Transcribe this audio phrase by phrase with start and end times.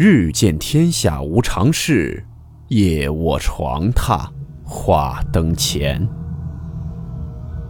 [0.00, 2.24] 日见天下无常事，
[2.68, 4.30] 夜卧床榻
[4.64, 6.08] 话灯前。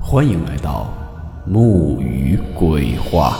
[0.00, 0.94] 欢迎来到
[1.44, 3.36] 木鱼鬼话。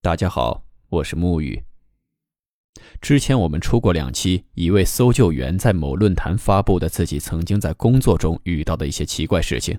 [0.00, 1.64] 大家好，我是木鱼。
[3.00, 9.78] 之前我们出过两期一位搜救员在某论坛发布的自己曾经在工作中遇到的一些奇怪事情。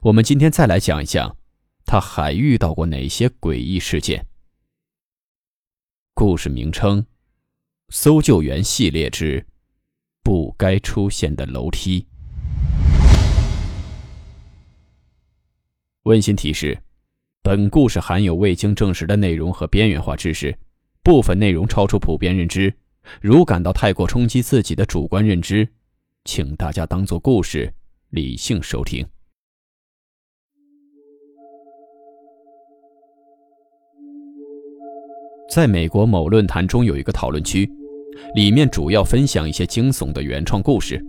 [0.00, 1.36] 我们今天再来讲一讲，
[1.84, 4.26] 他还遇到过哪些诡异事件。
[6.14, 7.06] 故事名称：
[7.88, 9.46] 搜救员系列之
[10.22, 12.06] 不该出现的楼梯。
[16.02, 16.82] 温馨提示：
[17.42, 20.58] 本故事含有未经证实的内容和边缘化知识。
[21.04, 22.72] 部分内容超出普遍认知，
[23.20, 25.68] 如感到太过冲击自己的主观认知，
[26.24, 27.72] 请大家当做故事，
[28.10, 29.04] 理性收听。
[35.50, 37.68] 在美国某论坛中有一个讨论区，
[38.36, 41.04] 里面主要分享一些惊悚的原创故事。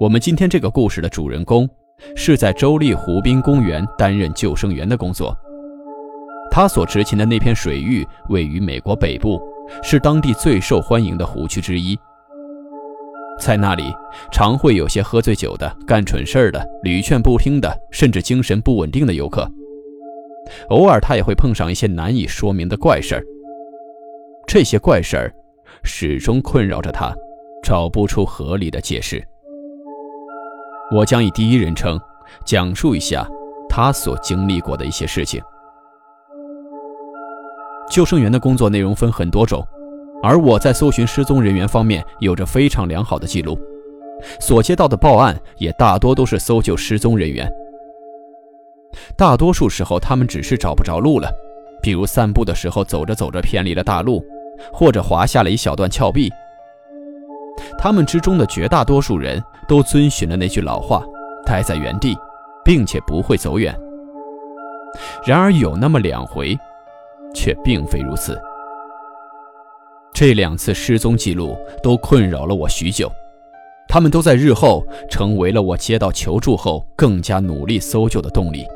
[0.00, 1.68] 我们今天这个故事的主人公
[2.16, 5.36] 是在州立湖滨公园担任救生员的工作。
[6.50, 9.40] 他所执勤的那片水域位于美国北部，
[9.82, 11.98] 是当地最受欢迎的湖区之一。
[13.38, 13.84] 在那里，
[14.30, 19.48] 常会有些喝醉酒的、干蠢事儿的、屡劝不听的，甚至精神不稳定的游客。
[20.68, 23.24] 偶尔，他也会碰上一些难以说明的怪事儿。
[24.46, 25.32] 这些怪事儿
[25.84, 27.14] 始终困扰着他，
[27.62, 29.24] 找不出合理的解释。
[30.92, 31.98] 我将以第一人称
[32.44, 33.24] 讲述一下
[33.68, 35.40] 他所经历过的一些事情。
[37.90, 39.66] 救生员的工作内容分很多种，
[40.22, 43.58] 而我在搜寻失踪人员方面有着非常良好的记录，
[44.38, 47.50] 所接到的报案也大多都是搜救失踪人员。
[49.16, 51.28] 大多数时候，他们只是找不着路了，
[51.82, 54.24] 比如散步的时候走着走着偏离了大路，
[54.72, 56.30] 或者滑下了一小段峭壁。
[57.76, 61.02] 他们之中的绝大多数人都遵循了那句老话：
[61.44, 62.16] 待在原地，
[62.64, 63.76] 并且不会走远。
[65.26, 66.56] 然而有那么两回。
[67.34, 68.40] 却并非如此。
[70.12, 73.10] 这两次失踪记录都困扰了我许久，
[73.88, 78.66] 他们都在日后成为了我接到求助后更加努力搜救的动力。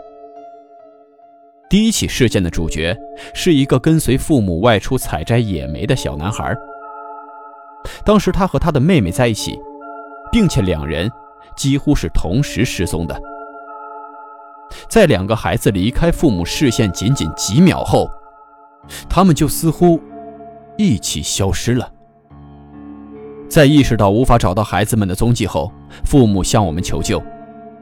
[1.68, 2.96] 第一起事件的主角
[3.34, 6.56] 是一个跟随父母外出采摘野莓的小男孩。
[8.04, 9.58] 当时他和他的妹妹在一起，
[10.32, 11.10] 并且两人
[11.56, 13.20] 几乎是同时失踪的。
[14.88, 18.08] 在两个孩子离开父母视线仅仅几秒后。
[19.08, 20.00] 他们就似乎
[20.76, 21.90] 一起消失了。
[23.48, 25.70] 在意识到无法找到孩子们的踪迹后，
[26.04, 27.22] 父母向我们求救，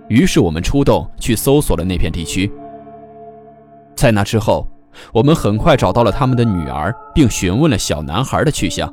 [0.08, 2.52] 于是我们出动去搜索了那片地区。
[3.94, 4.66] 在那之后，
[5.12, 8.92] 我们很快找到了他们的女儿，并询问了小男孩的去向。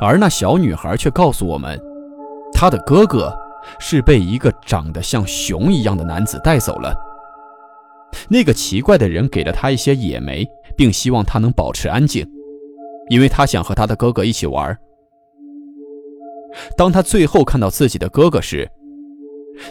[0.00, 1.80] 而那小女孩却告诉我们，
[2.52, 3.34] 她的哥哥
[3.78, 6.94] 是被一个长得像熊一样的男子带走了。
[8.28, 10.46] 那个奇怪的人给了他一些野莓。
[10.76, 12.24] 并希望他能保持安静，
[13.08, 14.78] 因为他想和他的哥哥一起玩。
[16.76, 18.70] 当他最后看到自己的哥哥时，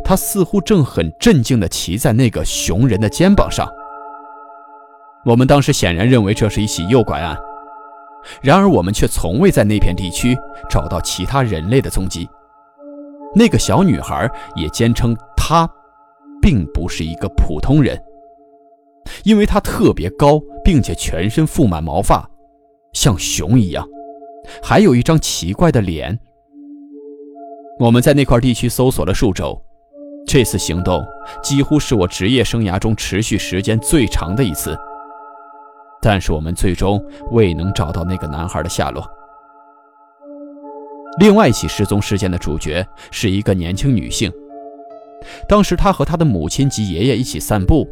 [0.03, 3.65] 他似乎正很镇静地骑在那个熊人的肩膀上。
[5.23, 7.37] 我们当时显然认为这是一起诱拐案，
[8.41, 10.35] 然而我们却从未在那片地区
[10.69, 12.27] 找到其他人类的踪迹。
[13.33, 15.69] 那个小女孩也坚称，她
[16.41, 17.97] 并不是一个普通人。
[19.23, 22.29] 因为他特别高，并且全身覆满毛发，
[22.93, 23.87] 像熊一样，
[24.61, 26.19] 还有一张奇怪的脸。
[27.79, 29.61] 我们在那块地区搜索了数周，
[30.25, 31.05] 这次行动
[31.43, 34.77] 几乎是我职业生涯中持续时间最长的一次。
[36.01, 39.05] 但是我们最终未能找到那个男孩的下落。
[41.19, 44.31] 另外一起失踪事件的主角是一个年轻女性，
[45.49, 47.87] 当时她和她的母亲及爷爷一起散步。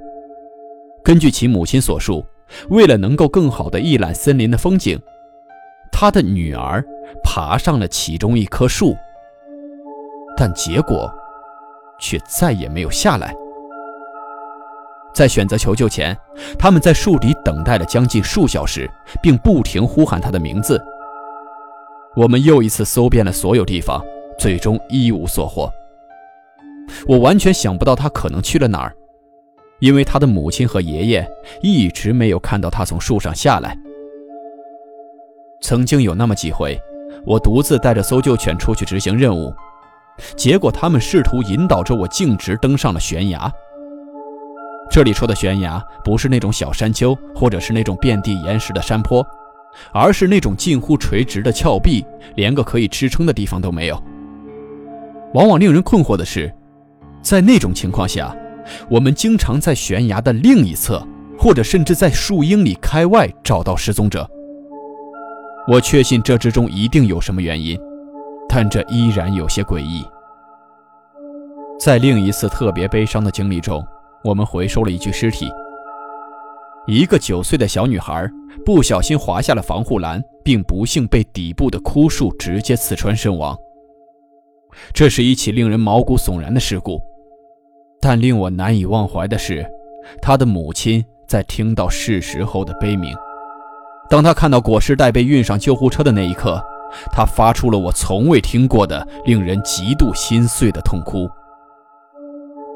[1.05, 2.25] 根据其母亲所述，
[2.71, 4.99] 为了能够更好地一览森林的风景，
[5.91, 6.83] 他的女儿
[7.23, 8.95] 爬上了其中一棵树，
[10.35, 11.07] 但结果
[11.99, 13.35] 却再也没有下来。
[15.13, 16.17] 在选择求救前，
[16.57, 18.89] 他们在树底等待了将近数小时，
[19.21, 20.83] 并不停呼喊他的名字。
[22.15, 24.03] 我们又一次搜遍了所有地方，
[24.39, 25.71] 最终一无所获。
[27.07, 28.91] 我完全想不到他可能去了哪儿。
[29.79, 31.27] 因为他的母亲和爷爷
[31.61, 33.77] 一直没有看到他从树上下来。
[35.61, 36.79] 曾经有那么几回，
[37.25, 39.53] 我独自带着搜救犬出去执行任务，
[40.35, 43.51] 结果他们试图引导着我径直登上了悬崖。
[44.91, 49.25] 这里说的悬崖不是那种小山丘，或者是那种遍地岩石的山坡，
[49.91, 52.05] 而是那种近乎垂直的峭壁，
[52.35, 54.01] 连个可以支撑的地方都没有。
[55.33, 56.53] 往往令人困惑的是，
[57.21, 58.33] 在那种情况下，
[58.89, 61.05] 我们经常在悬崖的另一侧，
[61.37, 64.29] 或者甚至在数英里开外找到失踪者。
[65.67, 67.79] 我确信这之中一定有什么原因，
[68.47, 70.05] 但这依然有些诡异。
[71.79, 73.85] 在另一次特别悲伤的经历中。
[74.23, 75.47] 我们回收了一具尸体，
[76.87, 78.27] 一个九岁的小女孩
[78.65, 83.55] 不小心滑下了防护栏，并不幸被底部的枯树直接刺穿身亡。
[84.95, 86.99] 这是一起令人毛骨悚然的事故，
[88.07, 89.65] 但令我难以忘怀的是，
[90.21, 93.11] 他的母亲在听到事实后的悲鸣。
[94.07, 96.63] 当她看到裹尸袋被运上救护车的那一刻，
[97.11, 101.27] 她发出了我从未听过的、令人极度心碎的痛哭。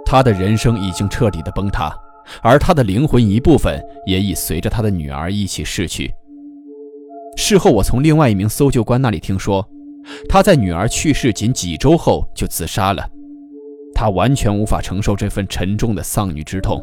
[0.03, 1.95] 他的人生已经彻底的崩塌，
[2.41, 6.11] 而他的灵魂一部分也已随着他的女儿一起逝去。
[7.37, 9.63] 事后，我从另外一名搜救官那里听说，
[10.27, 13.07] 他在女儿去世仅几周后就自杀了。
[13.99, 16.81] 他完全无法承受这份沉重的丧女之痛。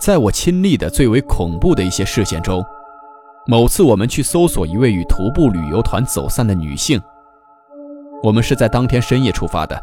[0.00, 2.64] 在我亲历的最为恐怖的一些事件中，
[3.46, 6.98] 某次我们去搜索一位与徒步旅游团走散的女性，
[8.22, 9.78] 我们是在当天深夜出发的。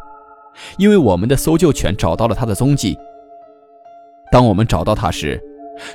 [0.75, 2.97] 因为我们的搜救犬找到了他的踪迹。
[4.31, 5.39] 当我们找到他时，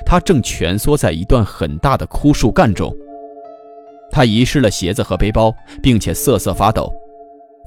[0.05, 2.95] 他正蜷缩在一段很大的枯树干中。
[4.09, 5.53] 他遗失了鞋子和背包，
[5.83, 6.89] 并且瑟瑟发抖。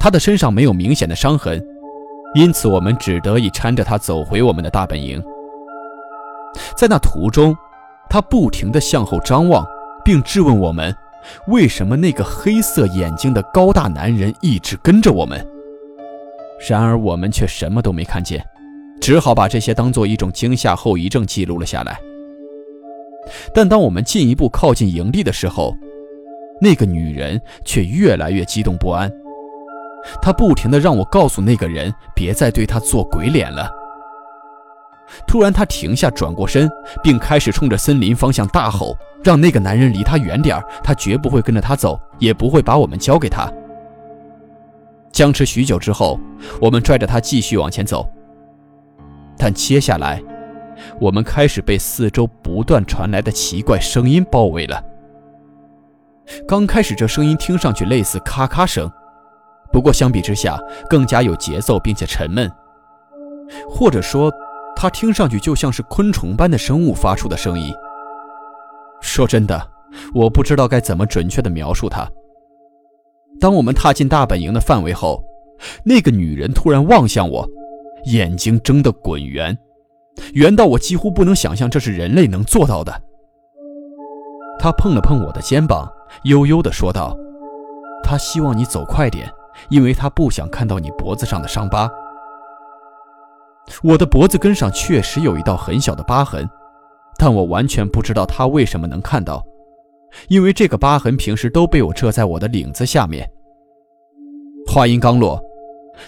[0.04, 1.58] 他的身上没有明显的伤痕，
[2.34, 5.18] 因此我们只得以搀着他走回我们的大本营。
[6.76, 7.56] 在那途中，
[8.10, 9.66] 他不停地向后张望，
[10.04, 10.94] 并质问我们：
[11.46, 15.42] 为什么那个黑色眼睛的高大男人一直跟着我们？
[16.68, 18.44] 然而我们却什么都没看见，
[19.00, 21.98] 只好把这些当做一种惊吓后遗症记录了下来。
[23.54, 25.74] 但当我们进一步靠近营地的时候，
[26.60, 29.10] 那个女人却越来越激动不安。
[30.20, 33.70] 他不停地让我告诉那个人别再对他做鬼脸了。
[35.26, 36.68] 突然，他停下，转过身，
[37.02, 43.50] 并开始冲着森林方向大吼，让那个男人离他远点他绝不会跟着他走，也不会把我们交给他。
[45.12, 46.18] 僵持许久之后，
[46.60, 48.08] 我们拽着他继续往前走。
[49.36, 50.20] 但接下来，
[51.00, 54.82] 我们开始被四周不断传来的奇怪声音包围了。
[56.48, 58.90] 刚开始，这声音听上去类似咔咔声，
[59.74, 60.56] 不过相比之下
[60.88, 62.48] 更加有节奏并且沉闷，
[63.68, 64.32] 或者说，
[64.76, 67.74] 它听上去就像是昆虫般的生物发出的声音。
[69.00, 69.60] 说真的，
[70.14, 72.08] 我不知道该怎么准确地描述它。
[73.40, 75.20] 当我们踏进大本营的范围后，
[75.84, 77.44] 那个女人突然望向我，
[78.04, 79.58] 眼睛睁得滚圆，
[80.34, 83.02] 圆到我几乎不能想象这是人类能做到的。
[84.60, 85.90] 她碰了碰我的肩膀，
[86.22, 87.16] 悠悠地说道
[88.04, 89.28] ：“她希望你走快点，
[89.70, 91.88] 因为他不想看到你脖子上的伤疤。”
[93.82, 96.48] 我的脖子根上确实有一道很小的疤痕，
[97.16, 99.42] 但我完全不知道他为什么能看到。
[100.28, 103.28] 因为这个疤痕平时都被我遮在我的领子下面。
[104.66, 105.42] 话音刚落，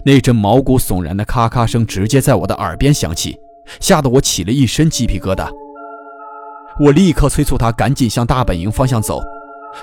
[0.04, 3.36] 那阵毛骨悚然的咔咔声直接在我的耳边响起，
[3.80, 5.48] 吓得我起了一身鸡皮疙瘩。
[6.78, 9.20] 我立刻催促他赶紧向大本营方向走，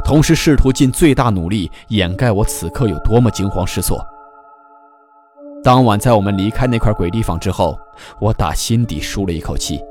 [0.03, 4.03] 同时试图尽最大努力掩盖我此刻有多么惊慌失措。
[5.63, 7.77] 当晚，在我们离开那块鬼地方之后，
[8.19, 9.81] 我打心底舒了一口气。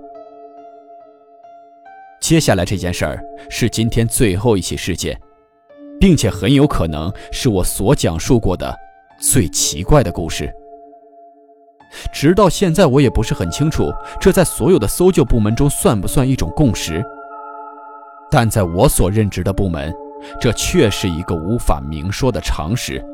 [2.20, 5.18] 接下来这件事儿是今天最后一起事件，
[5.98, 8.76] 并且很有可能是我所讲述过的
[9.18, 10.52] 最奇怪的故事。
[12.12, 13.90] 直到现在，我也不是很清楚，
[14.20, 17.04] 这在所有的搜救部门中算不算一种共识。
[18.32, 19.94] 但在我所任职的部门，
[20.40, 23.04] 这却是一个无法明说的常识。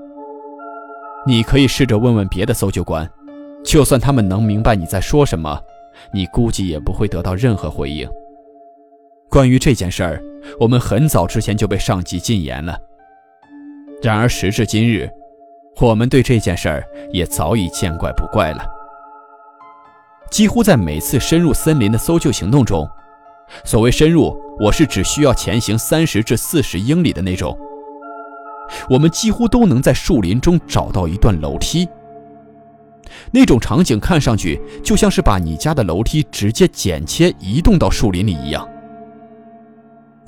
[1.26, 3.10] 你可以试着问问别的搜救官，
[3.64, 5.60] 就算他们能明白你在说什么，
[6.12, 8.08] 你估计也不会得到任何回应。
[9.28, 10.22] 关于这件事儿，
[10.60, 12.78] 我们很早之前就被上级禁言了。
[14.00, 15.10] 然而时至今日，
[15.80, 18.64] 我们对这件事儿也早已见怪不怪了。
[20.30, 22.88] 几乎在每次深入森林的搜救行动中，
[23.64, 27.56] 所谓深入，我是只需要前行三十至四十英里的那种。
[28.90, 31.88] 我们几乎都能在树林中找到一段楼梯。
[33.30, 38.68] 那种场景看上去就像是把你家的楼梯直接剪切移动到树林里一样。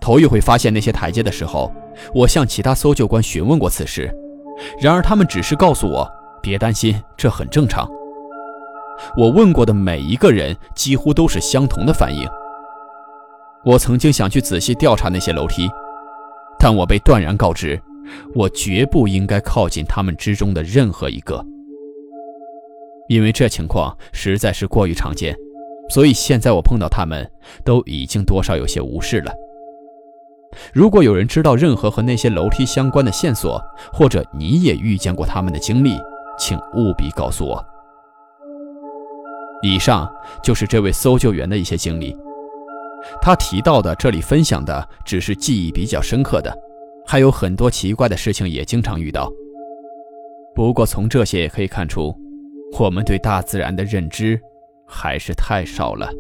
[0.01, 1.71] 头一回发现那些台阶的时候，
[2.15, 4.11] 我向其他搜救官询问过此事，
[4.81, 6.09] 然而他们只是告诉我
[6.41, 7.87] 别担心，这很正常。
[9.17, 12.27] 我问过的每一个人几乎都是相同的反应。
[13.63, 15.69] 我曾经想去仔细调查那些楼梯，
[16.59, 17.79] 但我被断然告知，
[18.35, 21.45] 我绝不应该靠近他们之中的任何一个，
[23.09, 25.37] 因为这情况实在是过于常见。
[25.91, 27.29] 所以现在我碰到他们，
[27.63, 29.33] 都已经多少有些无视了。
[30.73, 33.61] 如果有人知道任何和那些楼梯相关的线索，
[33.93, 35.99] 或者你也遇见过他们的经历，
[36.39, 37.63] 请务必告诉我。
[39.63, 40.11] 以上
[40.43, 42.17] 就是这位搜救员的一些经历。
[43.21, 46.57] 他提到的，这里分享的只是记忆比较深刻的，
[47.07, 49.31] 还有很多奇怪的事情也经常遇到。
[50.55, 52.15] 不过从这些也可以看出，
[52.79, 54.41] 我们对大自然的认知。
[54.93, 56.11] 还是太少了。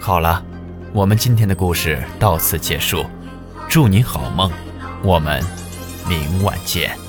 [0.00, 0.44] 好了，
[0.92, 3.04] 我们今天的故事到此结束，
[3.68, 4.50] 祝你好梦，
[5.04, 5.40] 我们
[6.08, 7.07] 明晚见。